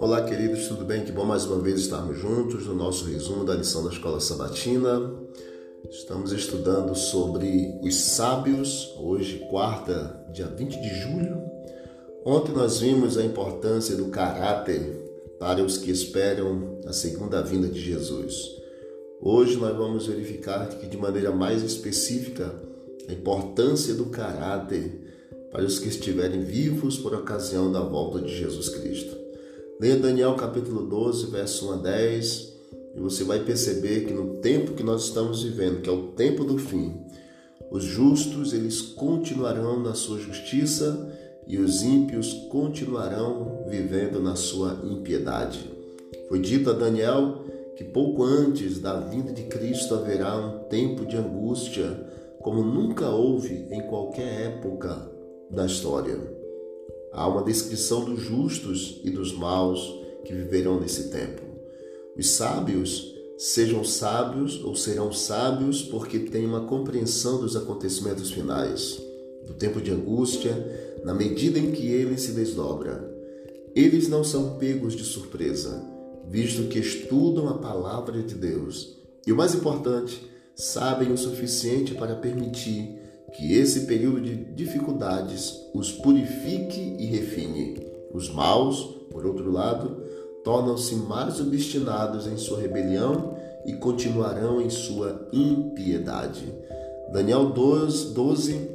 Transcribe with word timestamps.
Olá, 0.00 0.24
queridos, 0.24 0.66
tudo 0.66 0.84
bem? 0.84 1.04
Que 1.04 1.12
bom 1.12 1.24
mais 1.24 1.44
uma 1.44 1.60
vez 1.60 1.78
estarmos 1.78 2.18
juntos 2.18 2.66
no 2.66 2.74
nosso 2.74 3.04
resumo 3.04 3.44
da 3.44 3.54
lição 3.54 3.84
da 3.84 3.90
Escola 3.90 4.18
Sabatina. 4.18 5.14
Estamos 5.88 6.32
estudando 6.32 6.96
sobre 6.96 7.78
os 7.84 7.94
sábios, 7.94 8.96
hoje, 8.98 9.46
quarta, 9.48 10.26
dia 10.32 10.46
20 10.46 10.80
de 10.80 10.88
julho. 10.88 11.40
Ontem 12.24 12.50
nós 12.50 12.80
vimos 12.80 13.16
a 13.16 13.24
importância 13.24 13.94
do 13.94 14.06
caráter 14.06 15.36
para 15.38 15.62
os 15.62 15.78
que 15.78 15.92
esperam 15.92 16.80
a 16.84 16.92
segunda 16.92 17.40
vinda 17.42 17.68
de 17.68 17.80
Jesus. 17.80 18.56
Hoje 19.20 19.56
nós 19.56 19.76
vamos 19.76 20.08
verificar 20.08 20.68
que, 20.68 20.88
de 20.88 20.96
maneira 20.96 21.30
mais 21.30 21.62
específica, 21.62 22.52
a 23.08 23.12
importância 23.12 23.94
do 23.94 24.06
caráter 24.06 25.09
para 25.50 25.64
os 25.64 25.78
que 25.78 25.88
estiverem 25.88 26.42
vivos 26.42 26.96
por 26.96 27.14
ocasião 27.14 27.72
da 27.72 27.80
volta 27.80 28.20
de 28.20 28.36
Jesus 28.36 28.68
Cristo. 28.68 29.16
Leia 29.80 29.96
Daniel 29.96 30.34
capítulo 30.34 30.86
12, 30.86 31.26
verso 31.26 31.70
1 31.70 31.72
a 31.72 31.76
10, 31.76 32.52
e 32.96 33.00
você 33.00 33.24
vai 33.24 33.40
perceber 33.40 34.04
que 34.04 34.12
no 34.12 34.36
tempo 34.36 34.74
que 34.74 34.82
nós 34.82 35.04
estamos 35.04 35.42
vivendo, 35.42 35.80
que 35.80 35.88
é 35.88 35.92
o 35.92 36.08
tempo 36.08 36.44
do 36.44 36.58
fim, 36.58 36.94
os 37.70 37.84
justos 37.84 38.52
eles 38.52 38.80
continuarão 38.80 39.80
na 39.80 39.94
sua 39.94 40.18
justiça 40.18 41.08
e 41.46 41.58
os 41.58 41.82
ímpios 41.82 42.32
continuarão 42.48 43.64
vivendo 43.68 44.20
na 44.20 44.36
sua 44.36 44.80
impiedade. 44.84 45.70
Foi 46.28 46.38
dito 46.38 46.70
a 46.70 46.72
Daniel 46.72 47.44
que 47.76 47.84
pouco 47.84 48.22
antes 48.22 48.78
da 48.78 49.00
vinda 49.00 49.32
de 49.32 49.44
Cristo 49.44 49.94
haverá 49.94 50.36
um 50.36 50.68
tempo 50.68 51.06
de 51.06 51.16
angústia, 51.16 52.06
como 52.40 52.62
nunca 52.62 53.08
houve 53.08 53.66
em 53.70 53.80
qualquer 53.82 54.42
época 54.42 55.19
da 55.50 55.66
história. 55.66 56.18
Há 57.12 57.26
uma 57.26 57.42
descrição 57.42 58.04
dos 58.04 58.20
justos 58.20 59.00
e 59.04 59.10
dos 59.10 59.32
maus 59.32 59.94
que 60.24 60.32
viverão 60.32 60.78
nesse 60.78 61.10
tempo. 61.10 61.42
Os 62.16 62.30
sábios 62.30 63.14
sejam 63.36 63.82
sábios 63.82 64.62
ou 64.62 64.76
serão 64.76 65.12
sábios 65.12 65.82
porque 65.82 66.18
têm 66.18 66.46
uma 66.46 66.66
compreensão 66.66 67.40
dos 67.40 67.56
acontecimentos 67.56 68.30
finais, 68.30 69.00
do 69.46 69.54
tempo 69.54 69.80
de 69.80 69.90
angústia, 69.90 71.00
na 71.04 71.14
medida 71.14 71.58
em 71.58 71.72
que 71.72 71.86
ele 71.86 72.18
se 72.18 72.32
desdobra. 72.32 73.10
Eles 73.74 74.08
não 74.08 74.22
são 74.22 74.58
pegos 74.58 74.94
de 74.94 75.04
surpresa, 75.04 75.82
visto 76.28 76.68
que 76.68 76.78
estudam 76.78 77.48
a 77.48 77.58
palavra 77.58 78.22
de 78.22 78.34
Deus. 78.34 78.96
E 79.26 79.32
o 79.32 79.36
mais 79.36 79.54
importante, 79.54 80.28
sabem 80.54 81.10
o 81.10 81.16
suficiente 81.16 81.94
para 81.94 82.14
permitir 82.14 82.99
que 83.32 83.54
esse 83.54 83.86
período 83.86 84.20
de 84.20 84.34
dificuldades 84.36 85.60
os 85.74 85.92
purifique 85.92 86.96
e 86.98 87.06
refine. 87.06 87.86
Os 88.12 88.28
maus, 88.28 88.96
por 89.10 89.24
outro 89.26 89.50
lado, 89.50 90.02
tornam-se 90.44 90.94
mais 90.96 91.40
obstinados 91.40 92.26
em 92.26 92.36
sua 92.36 92.60
rebelião 92.60 93.36
e 93.64 93.74
continuarão 93.74 94.60
em 94.60 94.70
sua 94.70 95.28
impiedade. 95.32 96.52
Daniel 97.12 97.46
12, 97.50 98.14
12 98.14 98.70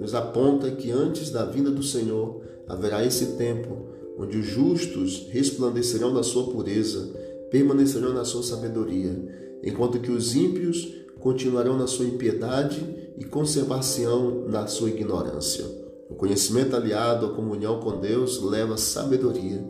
nos 0.00 0.14
aponta 0.14 0.70
que 0.70 0.90
antes 0.90 1.30
da 1.30 1.44
vinda 1.44 1.70
do 1.70 1.82
Senhor 1.82 2.42
haverá 2.68 3.04
esse 3.04 3.36
tempo 3.36 3.94
onde 4.18 4.38
os 4.38 4.46
justos 4.46 5.26
resplandecerão 5.30 6.12
na 6.12 6.22
sua 6.22 6.44
pureza, 6.50 7.10
permanecerão 7.50 8.12
na 8.12 8.24
sua 8.24 8.42
sabedoria, 8.42 9.14
enquanto 9.62 10.00
que 10.00 10.10
os 10.10 10.34
ímpios 10.34 10.90
continuarão 11.26 11.76
na 11.76 11.88
sua 11.88 12.06
impiedade 12.06 12.86
e 13.18 13.24
conservar-se-ão 13.24 14.46
na 14.46 14.68
sua 14.68 14.90
ignorância. 14.90 15.64
O 16.08 16.14
conhecimento 16.14 16.76
aliado 16.76 17.26
à 17.26 17.30
comunhão 17.30 17.80
com 17.80 17.98
Deus 17.98 18.40
leva 18.40 18.76
sabedoria. 18.76 19.60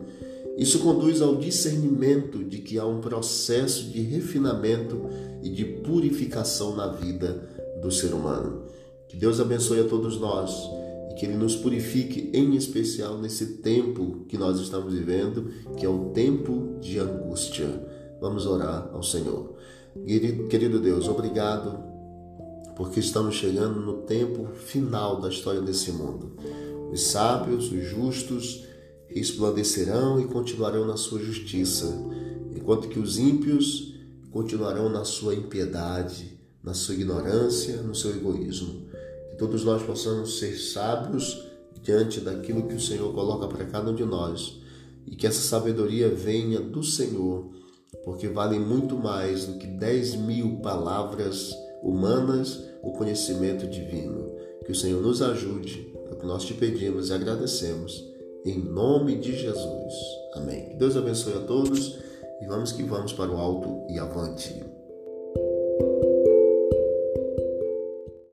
Isso 0.55 0.77
conduz 0.77 1.19
ao 1.19 1.35
discernimento 1.35 2.43
de 2.43 2.59
que 2.59 2.77
há 2.77 2.85
um 2.85 3.01
processo 3.01 3.85
de 3.85 4.01
refinamento 4.01 5.01
e 5.41 5.49
de 5.49 5.65
purificação 5.65 6.75
na 6.75 6.89
vida 6.89 7.49
do 7.81 7.89
ser 7.89 8.13
humano. 8.13 8.61
Que 9.07 9.17
Deus 9.17 9.39
abençoe 9.39 9.79
a 9.79 9.87
todos 9.87 10.19
nós 10.19 10.53
e 11.09 11.15
que 11.15 11.25
Ele 11.25 11.37
nos 11.37 11.55
purifique, 11.55 12.29
em 12.35 12.55
especial 12.55 13.17
nesse 13.17 13.57
tempo 13.63 14.25
que 14.29 14.37
nós 14.37 14.59
estamos 14.59 14.93
vivendo, 14.93 15.49
que 15.75 15.83
é 15.83 15.89
o 15.89 16.11
tempo 16.11 16.77
de 16.79 16.99
angústia. 16.99 17.67
Vamos 18.21 18.45
orar 18.45 18.91
ao 18.93 19.01
Senhor. 19.01 19.57
Querido 20.49 20.79
Deus, 20.79 21.07
obrigado 21.07 21.77
porque 22.75 22.99
estamos 22.99 23.35
chegando 23.35 23.79
no 23.79 24.03
tempo 24.03 24.47
final 24.53 25.19
da 25.19 25.29
história 25.29 25.61
desse 25.61 25.91
mundo. 25.91 26.33
Os 26.91 27.01
sábios, 27.07 27.71
os 27.71 27.83
justos, 27.83 28.63
resplandecerão 29.07 30.19
e 30.19 30.25
continuarão 30.25 30.85
na 30.85 30.95
sua 30.95 31.19
justiça, 31.19 31.91
enquanto 32.55 32.87
que 32.87 32.99
os 32.99 33.17
ímpios 33.17 33.95
continuarão 34.29 34.89
na 34.89 35.03
sua 35.03 35.33
impiedade, 35.33 36.37
na 36.63 36.73
sua 36.73 36.95
ignorância, 36.95 37.81
no 37.81 37.95
seu 37.95 38.11
egoísmo. 38.11 38.87
Que 39.31 39.37
todos 39.37 39.63
nós 39.63 39.81
possamos 39.81 40.37
ser 40.37 40.55
sábios 40.55 41.43
diante 41.81 42.19
daquilo 42.19 42.67
que 42.67 42.75
o 42.75 42.79
Senhor 42.79 43.11
coloca 43.13 43.47
para 43.47 43.65
cada 43.65 43.89
um 43.89 43.95
de 43.95 44.05
nós 44.05 44.59
e 45.05 45.15
que 45.15 45.25
essa 45.25 45.41
sabedoria 45.41 46.09
venha 46.09 46.59
do 46.59 46.83
Senhor, 46.83 47.49
porque 48.03 48.27
vale 48.27 48.59
muito 48.59 48.95
mais 48.95 49.45
do 49.45 49.57
que 49.57 49.67
dez 49.67 50.15
mil 50.15 50.59
palavras 50.59 51.55
humanas 51.81 52.63
o 52.81 52.91
conhecimento 52.91 53.67
divino. 53.67 54.31
Que 54.65 54.71
o 54.71 54.75
Senhor 54.75 55.01
nos 55.01 55.21
ajude, 55.21 55.93
é 56.09 56.13
o 56.13 56.17
que 56.17 56.25
nós 56.25 56.43
te 56.43 56.53
pedimos 56.53 57.09
e 57.09 57.13
agradecemos. 57.13 58.03
Em 58.45 58.59
nome 58.59 59.17
de 59.17 59.37
Jesus. 59.37 59.93
Amém. 60.33 60.69
Que 60.69 60.75
Deus 60.75 60.95
abençoe 60.95 61.33
a 61.33 61.39
todos 61.41 61.97
e 62.41 62.45
vamos 62.45 62.71
que 62.71 62.83
vamos 62.83 63.13
para 63.13 63.31
o 63.31 63.37
alto 63.37 63.85
e 63.89 63.99
avante. 63.99 64.63